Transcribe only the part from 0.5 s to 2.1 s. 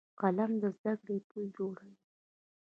د زده کړې پل جوړوي